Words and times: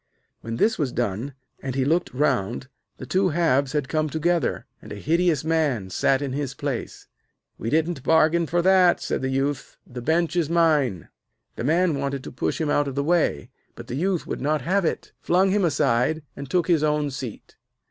When 0.41 0.55
this 0.57 0.79
was 0.79 0.91
done, 0.91 1.35
and 1.61 1.75
he 1.75 1.85
looked 1.85 2.11
round, 2.11 2.67
the 2.97 3.05
two 3.05 3.29
halves 3.29 3.73
had 3.73 3.87
come 3.87 4.09
together, 4.09 4.65
and 4.81 4.91
a 4.91 4.95
hideous 4.95 5.43
man 5.43 5.91
sat 5.91 6.23
in 6.23 6.33
his 6.33 6.55
place. 6.55 7.05
'We 7.59 7.69
didn't 7.69 8.01
bargain 8.01 8.47
for 8.47 8.63
that,' 8.63 8.99
said 8.99 9.21
the 9.21 9.29
Youth. 9.29 9.77
'The 9.85 10.01
bench 10.01 10.35
is 10.35 10.49
mine.' 10.49 11.09
The 11.55 11.63
man 11.65 11.99
wanted 11.99 12.23
to 12.23 12.31
push 12.31 12.59
him 12.59 12.71
out 12.71 12.87
of 12.87 12.95
the 12.95 13.03
way, 13.03 13.51
but 13.75 13.85
the 13.85 13.95
Youth 13.95 14.25
would 14.25 14.41
not 14.41 14.63
have 14.63 14.85
it, 14.85 15.11
flung 15.21 15.51
him 15.51 15.63
aside, 15.63 16.23
and 16.35 16.49
took 16.49 16.67
his 16.67 16.81
own 16.81 17.11
seat. 17.11 17.55